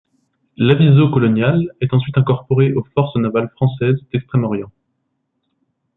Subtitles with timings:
[0.57, 4.71] L'aviso colonial est ensuite incorporé au Forces navales françaises d'Extrême-Orient.